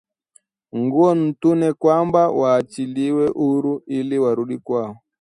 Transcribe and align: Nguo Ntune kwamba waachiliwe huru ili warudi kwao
Nguo 0.79 1.09
Ntune 1.19 1.69
kwamba 1.81 2.21
waachiliwe 2.39 3.27
huru 3.27 3.83
ili 3.85 4.19
warudi 4.19 4.57
kwao 4.57 4.95